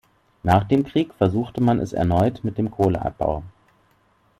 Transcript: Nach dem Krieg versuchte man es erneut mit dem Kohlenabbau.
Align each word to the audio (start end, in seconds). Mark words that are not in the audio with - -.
Nach 0.41 0.63
dem 0.67 0.83
Krieg 0.83 1.13
versuchte 1.13 1.61
man 1.61 1.77
es 1.79 1.93
erneut 1.93 2.43
mit 2.43 2.57
dem 2.57 2.71
Kohlenabbau. 2.71 3.43